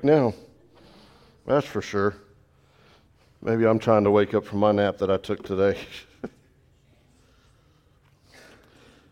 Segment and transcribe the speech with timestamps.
[0.00, 0.32] now.
[1.46, 2.14] That's for sure.
[3.42, 5.78] Maybe I'm trying to wake up from my nap that I took today.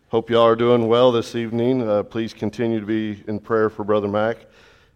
[0.08, 1.87] Hope y'all are doing well this evening.
[1.87, 4.38] Uh, please continue to be in prayer for Brother Mac,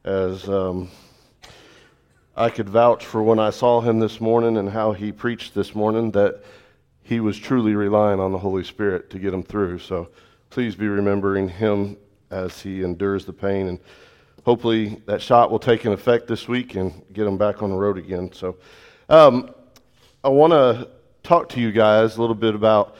[0.04, 0.90] as um,
[2.34, 5.74] I could vouch for when I saw him this morning and how he preached this
[5.74, 6.42] morning that
[7.02, 9.80] he was truly relying on the Holy Spirit to get him through.
[9.80, 10.08] So
[10.48, 11.98] please be remembering him
[12.30, 13.78] as he endures the pain and
[14.44, 17.76] hopefully that shot will take an effect this week and get them back on the
[17.76, 18.30] road again.
[18.32, 18.56] So,
[19.08, 19.50] um,
[20.22, 20.88] I want to
[21.22, 22.96] talk to you guys a little bit about.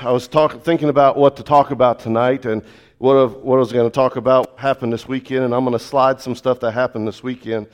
[0.00, 2.62] I was talk, thinking about what to talk about tonight and
[2.98, 5.84] what, what I was going to talk about happened this weekend, and I'm going to
[5.84, 7.68] slide some stuff that happened this weekend.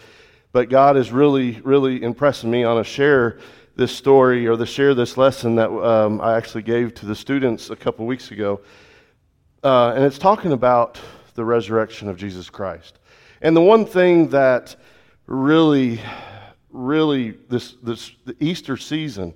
[0.52, 3.38] But God is really, really impressing me on a share
[3.74, 7.70] this story or to share this lesson that um, I actually gave to the students
[7.70, 8.60] a couple weeks ago.
[9.64, 11.00] Uh, and it's talking about
[11.34, 12.98] the resurrection of Jesus Christ.
[13.42, 14.76] And the one thing that
[15.26, 16.00] really,
[16.70, 19.34] really, this, this the Easter season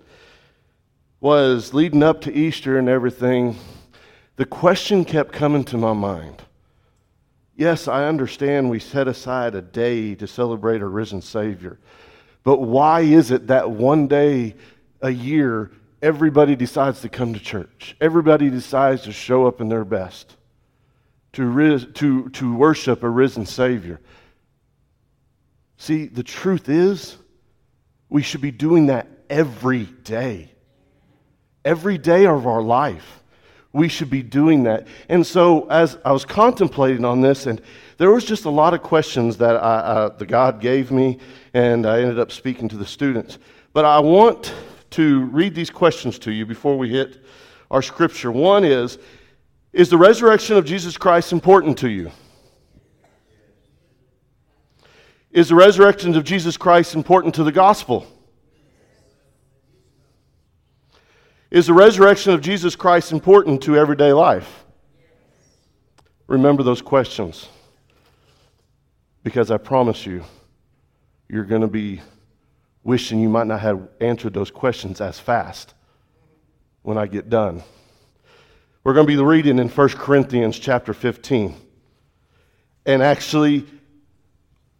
[1.20, 3.56] was leading up to Easter and everything,
[4.36, 6.42] the question kept coming to my mind.
[7.56, 11.78] Yes, I understand we set aside a day to celebrate a risen Savior,
[12.44, 14.54] but why is it that one day
[15.02, 17.96] a year everybody decides to come to church?
[18.00, 20.37] Everybody decides to show up in their best
[21.32, 24.00] to, ris- to, to worship a risen Savior.
[25.76, 27.16] See, the truth is,
[28.08, 30.50] we should be doing that every day.
[31.64, 33.22] Every day of our life,
[33.72, 34.86] we should be doing that.
[35.08, 37.60] And so, as I was contemplating on this, and
[37.98, 41.18] there was just a lot of questions that I, uh, the God gave me,
[41.52, 43.38] and I ended up speaking to the students.
[43.72, 44.54] But I want
[44.90, 47.22] to read these questions to you before we hit
[47.70, 48.32] our scripture.
[48.32, 48.98] One is
[49.78, 52.10] is the resurrection of Jesus Christ important to you?
[55.30, 58.04] Is the resurrection of Jesus Christ important to the gospel?
[61.52, 64.64] Is the resurrection of Jesus Christ important to everyday life?
[66.26, 67.48] Remember those questions.
[69.22, 70.24] Because I promise you,
[71.28, 72.00] you're going to be
[72.82, 75.74] wishing you might not have answered those questions as fast
[76.82, 77.62] when I get done.
[78.84, 81.54] We're going to be reading in 1 Corinthians chapter 15.
[82.86, 83.66] And actually,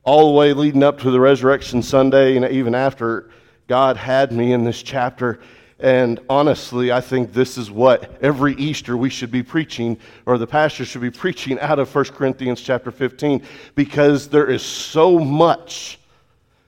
[0.05, 3.31] all the way leading up to the resurrection Sunday and even after,
[3.67, 5.41] God had me in this chapter.
[5.81, 10.47] And honestly, I think this is what every Easter we should be preaching, or the
[10.47, 13.43] pastor should be preaching out of 1 Corinthians chapter 15,
[13.75, 15.99] because there is so much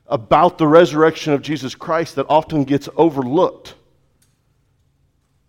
[0.08, 3.76] about the resurrection of Jesus Christ that often gets overlooked.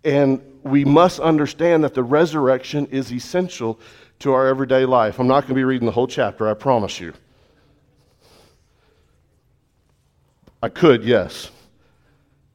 [0.03, 3.79] And we must understand that the resurrection is essential
[4.19, 5.19] to our everyday life.
[5.19, 7.13] I'm not going to be reading the whole chapter, I promise you.
[10.61, 11.49] I could, yes.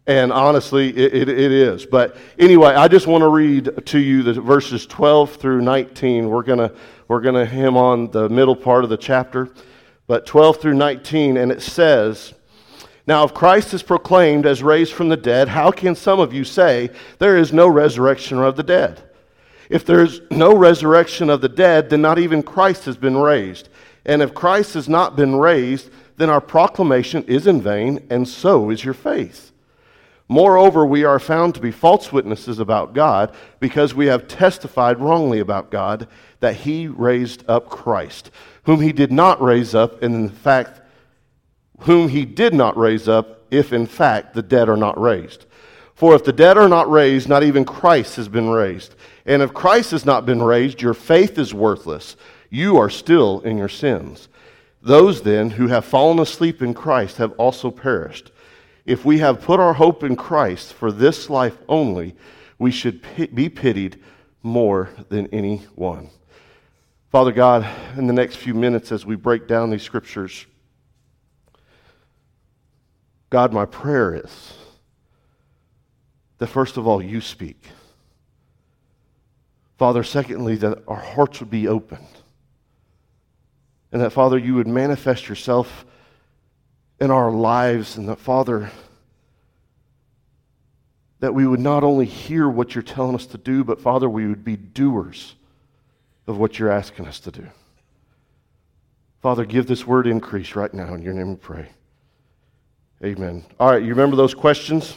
[0.07, 1.85] And honestly, it, it, it is.
[1.85, 6.29] But anyway, I just want to read to you the verses 12 through 19.
[6.29, 6.73] We're going to
[7.09, 9.49] we're going to hem on the middle part of the chapter.
[10.07, 12.35] But 12 through 19, and it says,
[13.07, 16.43] now, if Christ is proclaimed as raised from the dead, how can some of you
[16.43, 19.03] say there is no resurrection of the dead?
[19.71, 23.69] If there's no resurrection of the dead, then not even Christ has been raised.
[24.05, 28.71] And if Christ has not been raised, then our proclamation is in vain, and so
[28.71, 29.53] is your faith.
[30.29, 35.39] Moreover, we are found to be false witnesses about God because we have testified wrongly
[35.39, 36.09] about God
[36.41, 38.33] that he raised up Christ,
[38.65, 40.81] whom he did not raise up, and in fact,
[41.81, 45.47] whom he did not raise up, if in fact the dead are not raised.
[45.95, 48.95] For if the dead are not raised, not even Christ has been raised.
[49.25, 52.17] And if Christ has not been raised, your faith is worthless.
[52.51, 54.29] You are still in your sins.
[54.83, 58.31] Those then who have fallen asleep in Christ have also perished.
[58.85, 62.15] If we have put our hope in Christ for this life only,
[62.59, 63.03] we should
[63.35, 64.01] be pitied
[64.43, 66.11] more than anyone.
[67.11, 67.67] Father God,
[67.97, 70.47] in the next few minutes as we break down these scriptures,
[73.31, 74.55] God, my prayer is
[76.39, 77.61] that first of all, you speak.
[79.79, 82.07] Father, secondly, that our hearts would be opened.
[83.93, 85.85] And that, Father, you would manifest yourself
[87.01, 87.97] in our lives.
[87.97, 88.71] And that, Father,
[91.21, 94.27] that we would not only hear what you're telling us to do, but, Father, we
[94.27, 95.35] would be doers
[96.27, 97.47] of what you're asking us to do.
[99.23, 100.95] Father, give this word increase right now.
[100.95, 101.69] In your name we pray.
[103.05, 103.45] Amen.
[103.61, 104.97] All right, you remember those questions?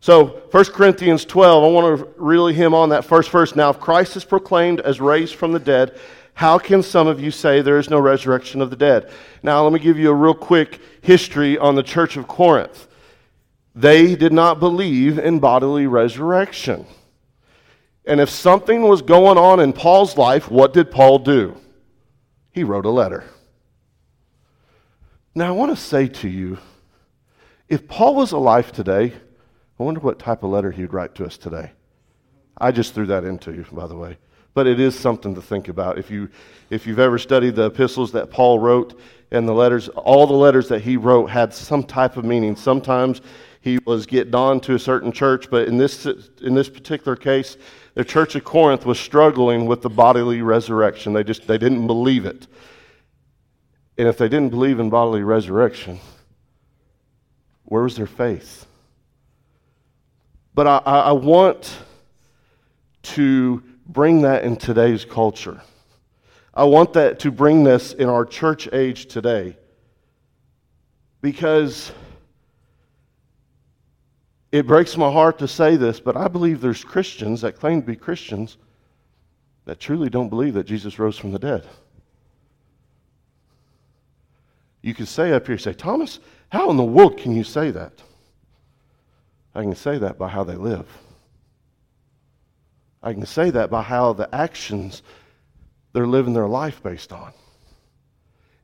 [0.00, 3.54] So, 1 Corinthians 12, I want to really him on that first verse.
[3.54, 5.98] Now, if Christ is proclaimed as raised from the dead,
[6.34, 9.10] How can some of you say there is no resurrection of the dead?
[9.42, 12.88] Now, let me give you a real quick history on the church of Corinth.
[13.74, 16.86] They did not believe in bodily resurrection.
[18.04, 21.56] And if something was going on in Paul's life, what did Paul do?
[22.50, 23.24] He wrote a letter.
[25.34, 26.58] Now, I want to say to you
[27.68, 29.14] if Paul was alive today,
[29.80, 31.72] I wonder what type of letter he'd write to us today.
[32.58, 34.18] I just threw that into you, by the way.
[34.52, 35.96] But it is something to think about.
[35.96, 36.28] If, you,
[36.68, 39.00] if you've ever studied the epistles that Paul wrote
[39.30, 42.54] and the letters, all the letters that he wrote had some type of meaning.
[42.54, 43.22] Sometimes
[43.62, 46.04] he was getting on to a certain church, but in this,
[46.42, 47.56] in this particular case,
[47.94, 51.14] the church of Corinth was struggling with the bodily resurrection.
[51.14, 52.46] They just they didn't believe it.
[53.98, 56.00] And if they didn't believe in bodily resurrection,
[57.64, 58.66] where was their faith?
[60.54, 61.76] But I, I want
[63.02, 65.60] to bring that in today's culture.
[66.54, 69.56] I want that to bring this in our church age today.
[71.20, 71.92] Because
[74.50, 77.86] it breaks my heart to say this, but I believe there's Christians that claim to
[77.86, 78.58] be Christians
[79.64, 81.66] that truly don't believe that Jesus rose from the dead.
[84.82, 86.18] You could say up here, say, Thomas,
[86.48, 87.92] how in the world can you say that?
[89.54, 90.86] I can say that by how they live.
[93.02, 95.02] I can say that by how the actions
[95.92, 97.32] they're living their life based on.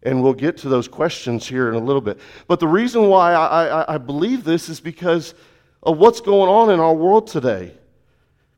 [0.03, 2.21] And we'll get to those questions here in a little bit.
[2.47, 5.35] But the reason why I, I, I believe this is because
[5.83, 7.75] of what's going on in our world today.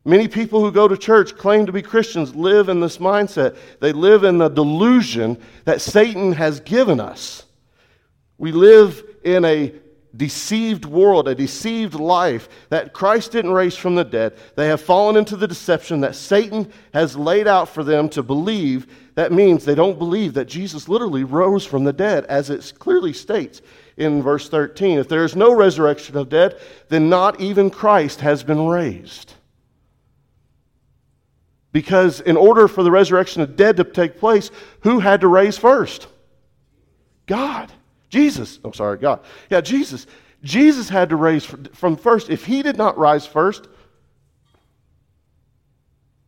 [0.05, 3.57] Many people who go to church claim to be Christians live in this mindset.
[3.81, 7.45] They live in the delusion that Satan has given us.
[8.41, 9.71] We live in a
[10.17, 14.35] deceived world, a deceived life, that Christ didn't raise from the dead.
[14.57, 18.87] They have fallen into the deception that Satan has laid out for them to believe.
[19.15, 23.13] That means they don't believe that Jesus literally rose from the dead, as it clearly
[23.13, 23.61] states
[23.99, 24.99] in verse 13.
[24.99, 26.59] If there is no resurrection of dead,
[26.89, 29.35] then not even Christ has been raised.
[31.73, 34.51] Because in order for the resurrection of dead to take place,
[34.81, 36.07] who had to raise first?
[37.27, 37.71] God.
[38.11, 38.59] Jesus.
[38.65, 39.21] I'm sorry, God.
[39.49, 40.07] Yeah, Jesus.
[40.43, 42.29] Jesus had to raise from first.
[42.29, 43.69] If he did not rise first,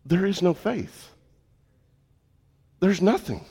[0.04, 1.10] there is no faith.
[2.80, 3.44] There's nothing.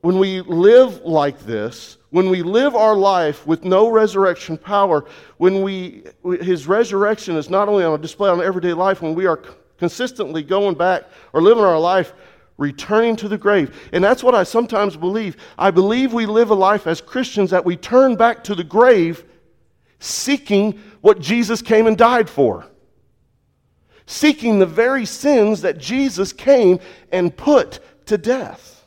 [0.00, 5.04] When we live like this, when we live our life with no resurrection power,
[5.38, 6.04] when we,
[6.42, 9.40] his resurrection is not only on display on everyday life, when we are
[9.78, 12.12] consistently going back or living our life
[12.56, 13.88] returning to the grave.
[13.92, 15.36] And that's what I sometimes believe.
[15.58, 19.24] I believe we live a life as Christians that we turn back to the grave
[19.98, 22.66] seeking what Jesus came and died for.
[24.06, 26.78] Seeking the very sins that Jesus came
[27.10, 28.86] and put to death.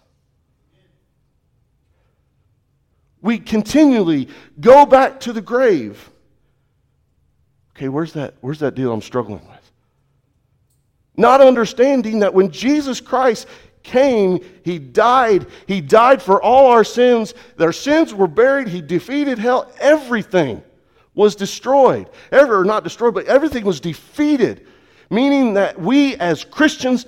[3.22, 4.30] We continually
[4.60, 6.12] go back to the grave.
[7.76, 9.57] Okay, where's that, where's that deal I'm struggling with?
[11.18, 13.48] Not understanding that when Jesus Christ
[13.82, 15.48] came, He died.
[15.66, 17.34] He died for all our sins.
[17.58, 18.68] Their sins were buried.
[18.68, 19.72] He defeated hell.
[19.80, 20.64] Everything
[21.16, 22.08] was destroyed.
[22.32, 24.68] Ever, not destroyed, but everything was defeated.
[25.10, 27.08] Meaning that we as Christians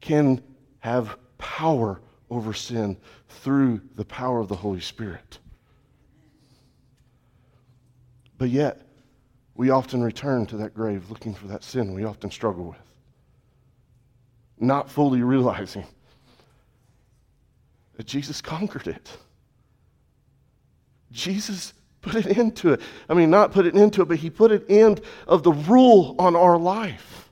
[0.00, 0.42] can
[0.80, 2.00] have power
[2.30, 2.96] over sin
[3.28, 5.38] through the power of the Holy Spirit.
[8.38, 8.80] But yet,
[9.54, 12.89] we often return to that grave looking for that sin we often struggle with
[14.60, 15.86] not fully realizing
[17.96, 19.10] that Jesus conquered it.
[21.12, 22.80] Jesus put it into it.
[23.08, 26.14] I mean, not put it into it, but he put it end of the rule
[26.18, 27.28] on our life.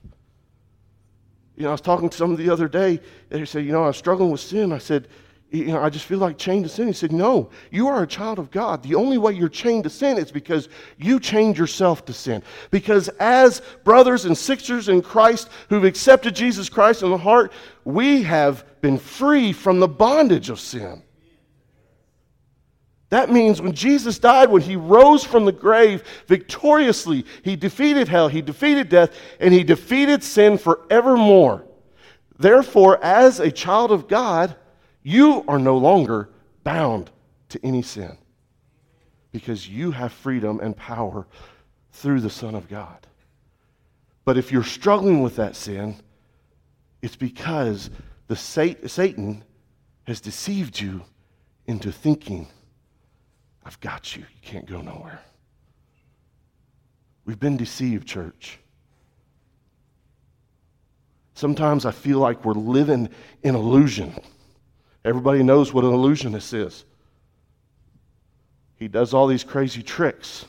[1.55, 2.99] You know, I was talking to someone the other day,
[3.31, 4.71] and he said, You know, I was struggling with sin.
[4.71, 5.07] I said,
[5.51, 6.87] you know, I just feel like chained to sin.
[6.87, 8.83] He said, No, you are a child of God.
[8.83, 12.43] The only way you're chained to sin is because you change yourself to sin.
[12.69, 17.51] Because as brothers and sisters in Christ who've accepted Jesus Christ in the heart,
[17.83, 21.01] we have been free from the bondage of sin.
[23.09, 28.27] That means when Jesus died, when he rose from the grave victoriously, he defeated hell,
[28.27, 31.65] he defeated death, and he defeated sin forevermore.
[32.37, 34.55] Therefore, as a child of God,
[35.09, 36.29] you are no longer
[36.63, 37.09] bound
[37.49, 38.15] to any sin
[39.31, 41.25] because you have freedom and power
[41.91, 43.07] through the Son of God.
[44.23, 45.95] But if you're struggling with that sin,
[47.01, 47.89] it's because
[48.27, 49.43] the Satan
[50.03, 51.01] has deceived you
[51.65, 52.47] into thinking,
[53.63, 54.21] I've got you.
[54.21, 55.21] You can't go nowhere.
[57.25, 58.59] We've been deceived, church.
[61.33, 63.09] Sometimes I feel like we're living
[63.41, 64.13] in illusion.
[65.05, 66.85] Everybody knows what an illusionist is.
[68.75, 70.45] He does all these crazy tricks.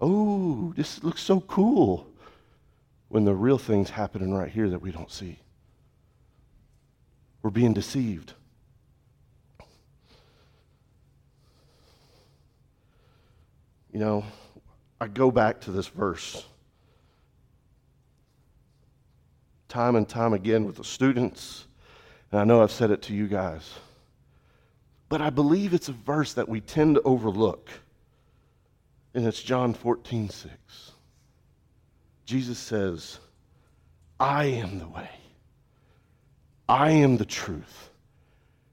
[0.00, 2.06] Oh, this looks so cool.
[3.08, 5.38] When the real thing's happening right here that we don't see.
[7.42, 8.32] We're being deceived.
[13.92, 14.24] You know,
[15.00, 16.44] I go back to this verse
[19.68, 21.66] time and time again with the students,
[22.30, 23.74] and I know I've said it to you guys.
[25.08, 27.70] But I believe it's a verse that we tend to overlook.
[29.14, 30.92] And it's John 14, 6.
[32.24, 33.20] Jesus says,
[34.18, 35.10] I am the way,
[36.68, 37.90] I am the truth,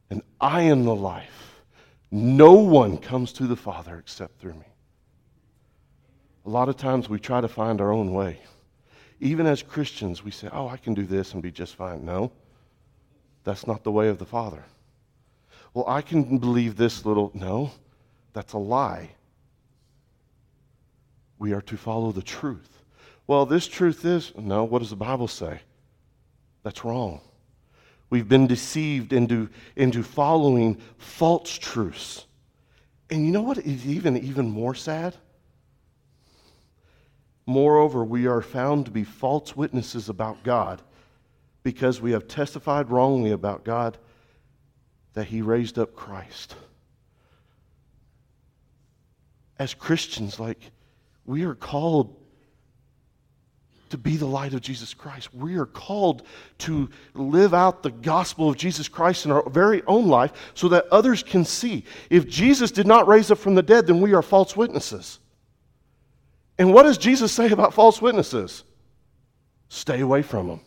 [0.09, 1.61] and I am the life.
[2.09, 4.65] No one comes to the Father except through me.
[6.45, 8.39] A lot of times we try to find our own way.
[9.19, 12.03] Even as Christians, we say, Oh, I can do this and be just fine.
[12.03, 12.31] No,
[13.43, 14.63] that's not the way of the Father.
[15.73, 17.31] Well, I can believe this little.
[17.33, 17.71] No,
[18.33, 19.09] that's a lie.
[21.39, 22.69] We are to follow the truth.
[23.27, 24.31] Well, this truth is.
[24.37, 25.59] No, what does the Bible say?
[26.63, 27.21] That's wrong.
[28.09, 32.25] We've been deceived into, into following false truths.
[33.09, 35.15] And you know what is even, even more sad?
[37.45, 40.81] Moreover, we are found to be false witnesses about God
[41.63, 43.97] because we have testified wrongly about God
[45.13, 46.55] that He raised up Christ.
[49.57, 50.71] As Christians, like,
[51.25, 52.15] we are called
[53.91, 55.33] to be the light of Jesus Christ.
[55.35, 56.23] We are called
[56.57, 60.87] to live out the gospel of Jesus Christ in our very own life so that
[60.91, 61.85] others can see.
[62.09, 65.19] If Jesus did not raise up from the dead, then we are false witnesses.
[66.57, 68.63] And what does Jesus say about false witnesses?
[69.69, 70.61] Stay away from them.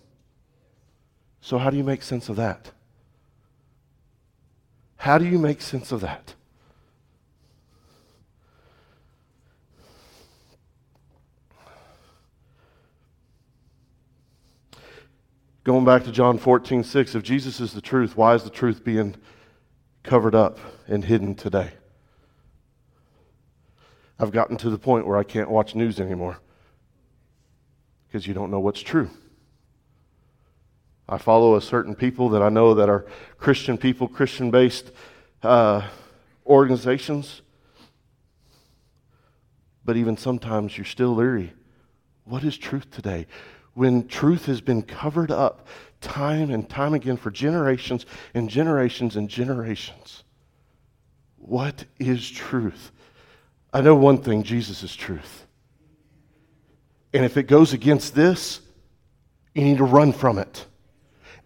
[1.47, 2.73] So, how do you make sense of that?
[4.97, 6.35] How do you make sense of that?
[15.63, 18.83] Going back to John 14, 6, if Jesus is the truth, why is the truth
[18.83, 19.15] being
[20.03, 21.71] covered up and hidden today?
[24.19, 26.41] I've gotten to the point where I can't watch news anymore
[28.09, 29.11] because you don't know what's true.
[31.09, 33.07] I follow a certain people that I know that are
[33.39, 34.91] Christian people, Christian based
[35.43, 35.87] uh,
[36.47, 37.43] organizations.
[39.85, 41.53] But even sometimes you're still leery.
[42.25, 43.27] What is truth today?
[43.75, 45.69] When truth has been covered up
[46.01, 50.25] time and time again for generations and generations and generations.
[51.37, 52.93] What is truth?
[53.73, 55.47] I know one thing Jesus is truth.
[57.13, 58.61] And if it goes against this,
[59.55, 60.67] you need to run from it.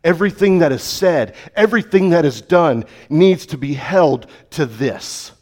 [0.02, 5.32] Everything that is said, everything that is done needs to be held to this.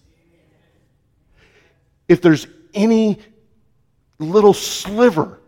[2.09, 3.19] If there's any
[4.19, 5.39] little sliver,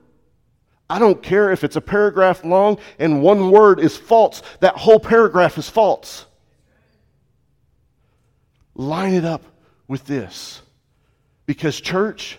[0.88, 5.00] I don't care if it's a paragraph long and one word is false, that whole
[5.00, 6.26] paragraph is false.
[8.74, 9.42] Line it up
[9.88, 10.62] with this.
[11.46, 12.38] Because, church,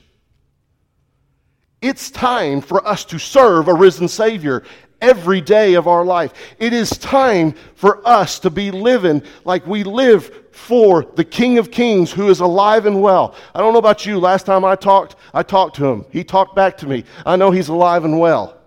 [1.82, 4.64] it's time for us to serve a risen Savior
[5.02, 6.34] every day of our life.
[6.60, 11.72] It is time for us to be living like we live for the King of
[11.72, 13.36] Kings who is alive and well.
[13.56, 14.20] I don't know about you.
[14.20, 16.06] Last time I talked, I talked to him.
[16.12, 17.04] He talked back to me.
[17.26, 18.58] I know he's alive and well.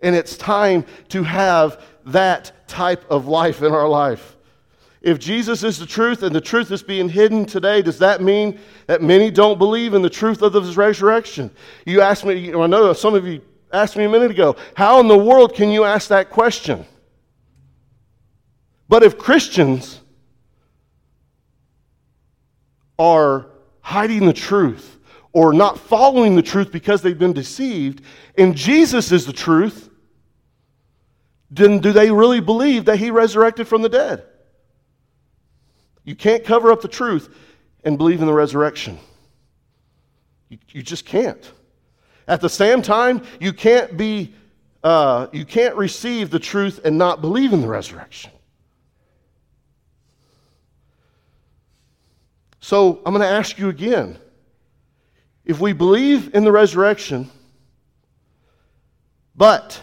[0.00, 4.36] And it's time to have that type of life in our life.
[5.02, 8.58] If Jesus is the truth and the truth is being hidden today, does that mean
[8.86, 11.50] that many don't believe in the truth of his resurrection?
[11.84, 13.40] You asked me, I know some of you
[13.72, 16.86] asked me a minute ago, how in the world can you ask that question?
[18.88, 20.00] But if Christians
[22.98, 23.46] are
[23.80, 24.98] hiding the truth
[25.32, 28.02] or not following the truth because they've been deceived,
[28.38, 29.90] and Jesus is the truth,
[31.50, 34.24] then do they really believe that he resurrected from the dead?
[36.04, 37.34] You can't cover up the truth
[37.84, 38.98] and believe in the resurrection.
[40.48, 41.52] You, you just can't.
[42.28, 44.34] At the same time, you can't be
[44.82, 48.30] uh, you can't receive the truth and not believe in the resurrection.
[52.60, 54.18] So I'm going to ask you again.
[55.44, 57.30] If we believe in the resurrection,
[59.36, 59.80] but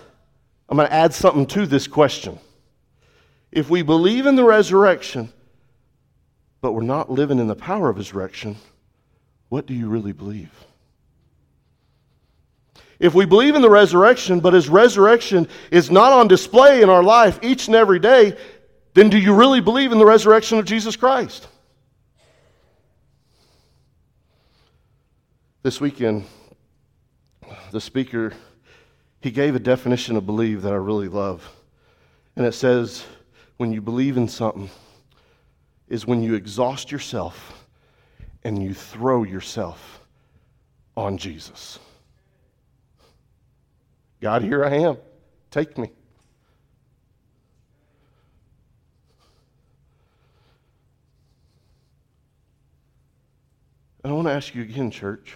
[0.69, 2.39] I'm going to add something to this question.
[3.51, 5.31] If we believe in the resurrection,
[6.61, 8.55] but we're not living in the power of resurrection,
[9.49, 10.49] what do you really believe?
[13.03, 17.03] If we believe in the resurrection, but his resurrection is not on display in our
[17.03, 18.37] life each and every day,
[18.93, 21.49] then do you really believe in the resurrection of Jesus Christ?
[25.63, 26.23] This weekend,
[27.71, 28.31] the speaker
[29.19, 31.45] he gave a definition of believe that I really love.
[32.37, 33.03] And it says
[33.57, 34.69] when you believe in something
[35.89, 37.67] is when you exhaust yourself
[38.45, 39.99] and you throw yourself
[40.95, 41.79] on Jesus.
[44.23, 44.97] God, here I am.
[45.51, 45.91] Take me.
[54.01, 55.35] And I want to ask you again, church.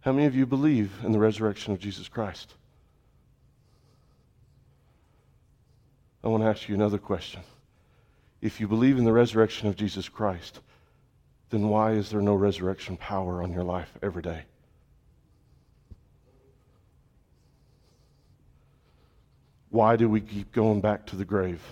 [0.00, 2.54] How many of you believe in the resurrection of Jesus Christ?
[6.24, 7.42] I want to ask you another question.
[8.42, 10.58] If you believe in the resurrection of Jesus Christ,
[11.50, 14.42] then why is there no resurrection power on your life every day?
[19.70, 21.62] Why do we keep going back to the grave?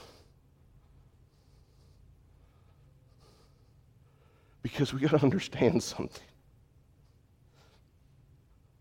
[4.62, 6.22] Because we got to understand something.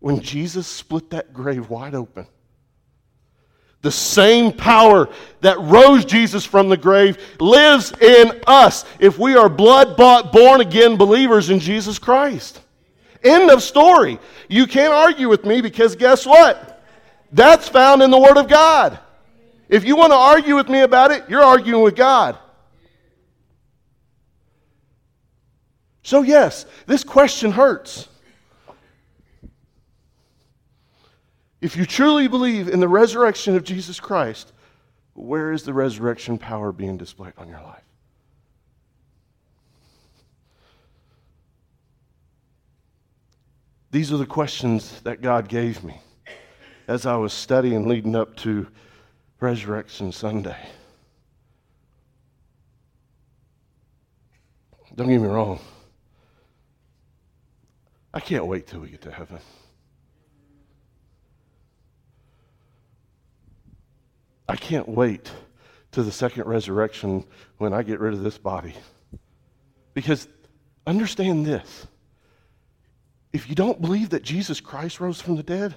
[0.00, 2.26] When Jesus split that grave wide open,
[3.82, 5.08] the same power
[5.42, 10.60] that rose Jesus from the grave lives in us if we are blood bought, born
[10.60, 12.60] again believers in Jesus Christ.
[13.22, 14.18] End of story.
[14.48, 16.82] You can't argue with me because guess what?
[17.32, 18.98] That's found in the Word of God.
[19.68, 22.38] If you want to argue with me about it, you're arguing with God.
[26.02, 28.08] So, yes, this question hurts.
[31.60, 34.52] If you truly believe in the resurrection of Jesus Christ,
[35.14, 37.82] where is the resurrection power being displayed on your life?
[43.90, 46.00] These are the questions that God gave me
[46.86, 48.68] as I was studying leading up to
[49.40, 50.56] Resurrection Sunday.
[54.94, 55.60] Don't get me wrong.
[58.14, 59.38] I can't wait till we get to heaven.
[64.48, 65.30] I can't wait
[65.92, 67.24] to the second resurrection
[67.58, 68.74] when I get rid of this body.
[69.92, 70.28] Because
[70.86, 71.86] understand this
[73.32, 75.74] if you don't believe that Jesus Christ rose from the dead,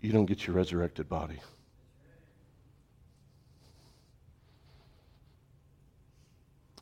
[0.00, 1.38] you don't get your resurrected body.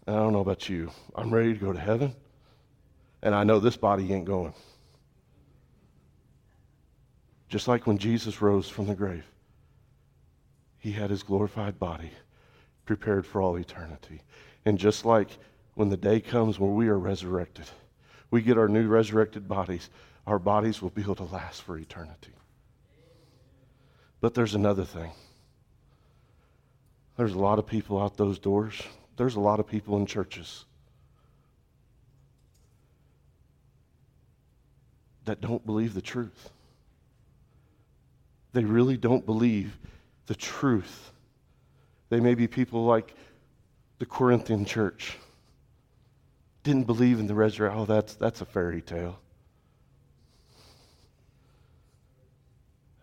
[0.08, 0.90] I don't know about you.
[1.14, 2.14] I'm ready to go to heaven,
[3.22, 4.54] and I know this body ain't going.
[7.50, 9.26] Just like when Jesus rose from the grave,
[10.78, 12.10] he had his glorified body
[12.86, 14.22] prepared for all eternity.
[14.64, 15.28] And just like
[15.74, 17.66] when the day comes where we are resurrected,
[18.30, 19.90] we get our new resurrected bodies,
[20.26, 22.32] our bodies will be able to last for eternity.
[24.22, 25.10] But there's another thing.
[27.18, 28.74] There's a lot of people out those doors
[29.18, 30.64] there's a lot of people in churches
[35.24, 36.50] that don't believe the truth.
[38.52, 39.76] They really don't believe
[40.26, 41.10] the truth.
[42.08, 43.14] They may be people like
[43.98, 45.18] the Corinthian church.
[46.62, 47.80] Didn't believe in the resurrection.
[47.80, 49.18] Oh, that's, that's a fairy tale.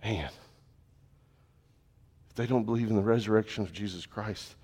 [0.03, 0.29] Man,
[2.29, 4.55] if they don't believe in the resurrection of Jesus Christ,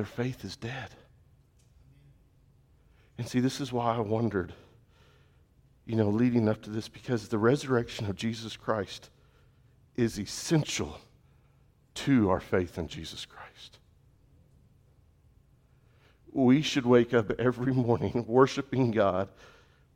[0.00, 0.88] their faith is dead.
[3.18, 4.54] And see, this is why I wondered,
[5.84, 9.10] you know, leading up to this, because the resurrection of Jesus Christ
[9.96, 10.98] is essential
[11.96, 13.76] to our faith in Jesus Christ.
[16.32, 19.28] We should wake up every morning worshiping God,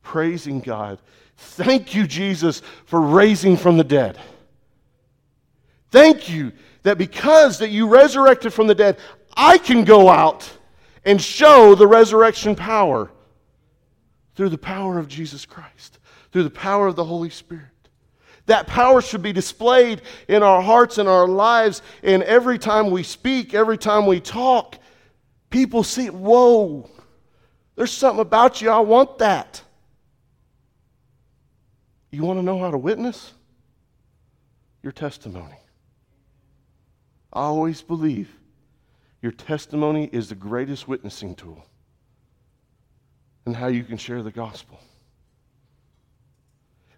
[0.03, 0.99] praising God.
[1.35, 4.19] Thank you, Jesus, for raising from the dead.
[5.89, 6.51] Thank you
[6.83, 8.97] that because that you resurrected from the dead,
[9.35, 10.49] I can go out
[11.03, 13.11] and show the resurrection power
[14.35, 15.99] through the power of Jesus Christ,
[16.31, 17.65] through the power of the Holy Spirit.
[18.47, 23.03] That power should be displayed in our hearts and our lives, and every time we
[23.03, 24.77] speak, every time we talk,
[25.49, 26.89] people see, whoa,
[27.75, 28.69] there's something about you.
[28.69, 29.61] I want that.
[32.11, 33.33] You want to know how to witness?
[34.83, 35.57] Your testimony.
[37.33, 38.29] I always believe
[39.25, 41.65] your testimony is the greatest witnessing tool
[43.47, 44.79] and how you can share the gospel.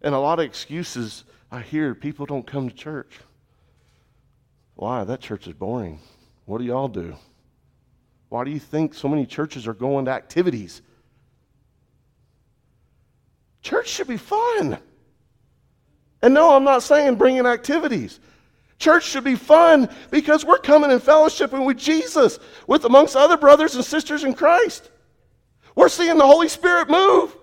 [0.01, 3.13] And a lot of excuses I hear people don't come to church.
[4.75, 5.05] Why?
[5.05, 6.01] That church is boring.
[6.43, 7.15] What do y'all do?
[8.27, 10.81] Why do you think so many churches are going to activities?
[13.61, 14.77] Church should be fun.
[16.21, 18.19] And no, I'm not saying bringing activities.
[18.79, 23.75] Church should be fun because we're coming in fellowshipping with Jesus, with amongst other brothers
[23.75, 24.91] and sisters in Christ.
[25.75, 27.35] We're seeing the Holy Spirit move.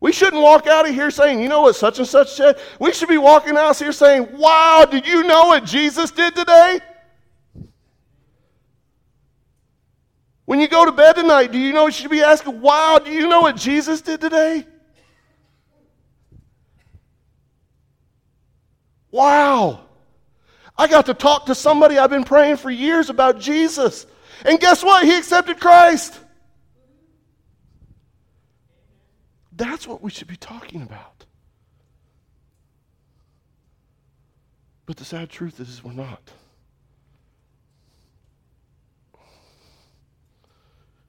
[0.00, 2.58] We shouldn't walk out of here saying, you know what such and such said?
[2.78, 6.80] We should be walking out here saying, wow, did you know what Jesus did today?
[10.46, 13.12] When you go to bed tonight, do you know you should be asking, wow, do
[13.12, 14.66] you know what Jesus did today?
[19.10, 19.80] Wow.
[20.76, 24.06] I got to talk to somebody I've been praying for years about Jesus.
[24.44, 25.04] And guess what?
[25.04, 26.18] He accepted Christ.
[29.52, 31.26] That's what we should be talking about.
[34.86, 36.30] But the sad truth is, we're not.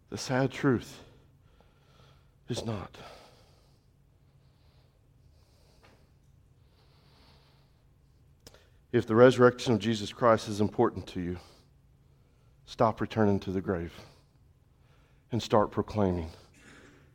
[0.10, 1.00] The sad truth
[2.50, 2.98] is not.
[8.92, 11.38] If the resurrection of Jesus Christ is important to you,
[12.66, 13.94] stop returning to the grave
[15.32, 16.30] and start proclaiming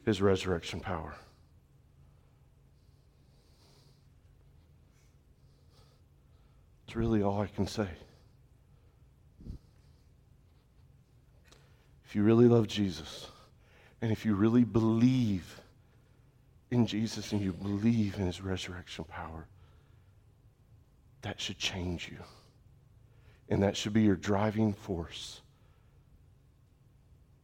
[0.05, 1.15] his resurrection power.
[6.87, 7.89] It's really all I can say.
[12.07, 13.29] If you really love Jesus,
[14.01, 15.61] and if you really believe
[16.71, 19.47] in Jesus and you believe in his resurrection power,
[21.23, 22.19] that should change you.
[23.49, 25.41] And that should be your driving force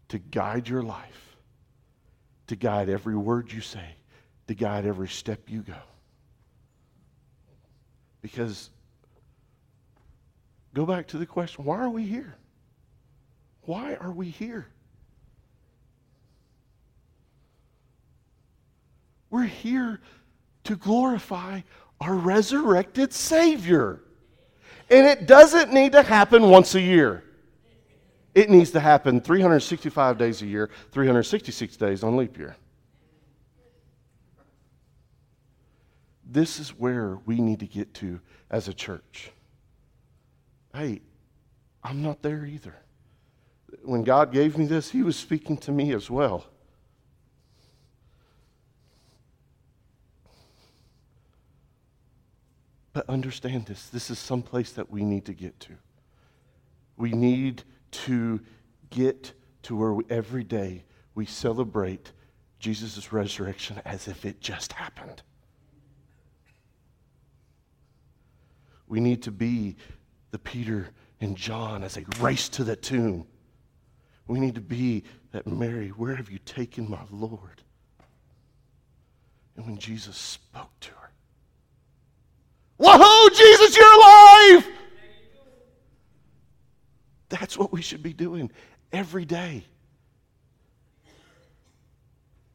[0.08, 1.36] to guide your life,
[2.48, 3.94] to guide every word you say,
[4.46, 5.74] to guide every step you go.
[8.20, 8.70] Because
[10.74, 12.34] go back to the question why are we here?
[13.62, 14.66] Why are we here?
[19.30, 20.00] We're here
[20.64, 21.62] to glorify
[22.02, 24.00] our resurrected Savior.
[24.90, 27.22] And it doesn't need to happen once a year.
[28.34, 32.56] It needs to happen 365 days a year, 366 days on leap year.
[36.24, 39.30] This is where we need to get to as a church.
[40.74, 41.02] Hey,
[41.84, 42.74] I'm not there either.
[43.82, 46.46] When God gave me this, He was speaking to me as well.
[52.92, 55.72] But understand this this is some place that we need to get to.
[56.96, 58.40] We need to
[58.90, 62.12] get to where we, every day we celebrate
[62.58, 65.22] Jesus' resurrection as if it just happened.
[68.86, 69.76] We need to be
[70.30, 73.26] the Peter and John as they race to the tomb.
[74.26, 77.62] We need to be that Mary, where have you taken my Lord?
[79.56, 81.01] And when Jesus spoke to her,
[82.84, 84.68] Whoa, Jesus, you're alive!
[87.28, 88.50] That's what we should be doing
[88.92, 89.64] every day.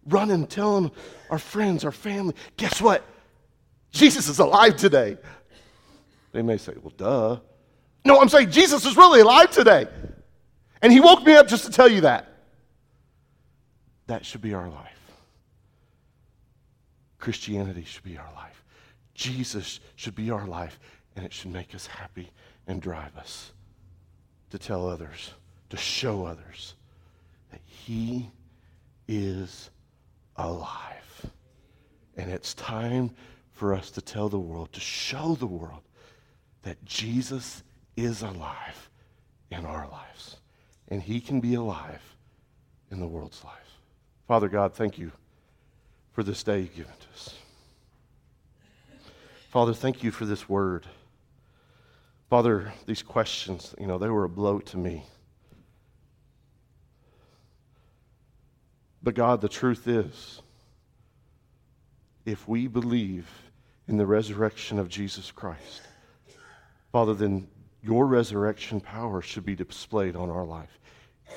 [0.06, 0.92] Running, telling
[1.30, 3.06] our friends, our family, guess what?
[3.92, 5.18] Jesus is alive today.
[6.34, 7.40] They may say, well, duh.
[8.04, 9.88] No, I'm saying Jesus is really alive today.
[10.82, 12.28] And he woke me up just to tell you that.
[14.08, 15.00] That should be our life.
[17.18, 18.62] Christianity should be our life.
[19.18, 20.80] Jesus should be our life,
[21.16, 22.30] and it should make us happy
[22.68, 23.52] and drive us
[24.52, 25.34] to tell others,
[25.70, 26.76] to show others
[27.52, 28.30] that He
[29.08, 29.72] is
[30.36, 31.26] alive.
[32.16, 33.10] And it's time
[33.54, 35.82] for us to tell the world, to show the world
[36.62, 37.64] that Jesus
[37.96, 38.90] is alive
[39.50, 40.38] in our lives.
[40.90, 42.04] And He can be alive
[42.92, 43.82] in the world's life.
[44.28, 45.12] Father God, thank you
[46.12, 47.34] for this day you've given to us.
[49.50, 50.86] Father, thank you for this word.
[52.30, 55.06] Father, these questions, you know, they were a blow to me.
[59.02, 60.42] But God, the truth is,
[62.26, 63.30] if we believe
[63.88, 65.82] in the resurrection of Jesus Christ,
[66.92, 67.48] Father, then
[67.82, 70.78] your resurrection power should be displayed on our life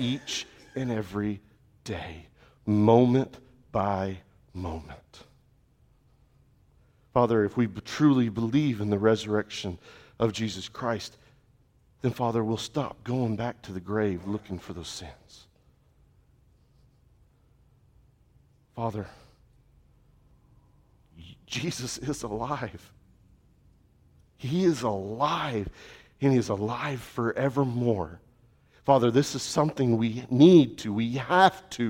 [0.01, 1.41] each and every
[1.85, 2.27] day,
[2.67, 3.39] moment
[3.71, 4.19] by
[4.53, 5.27] moment.
[7.13, 9.79] Father, if we truly believe in the resurrection
[10.19, 11.17] of Jesus Christ,
[12.03, 15.47] then, Father, we'll stop going back to the grave looking for those sins.
[18.75, 19.07] Father,
[21.47, 22.93] Jesus is alive.
[24.39, 25.69] He is alive,
[26.21, 28.21] and He is alive forevermore.
[28.85, 31.79] Father, this is something we need to, we have to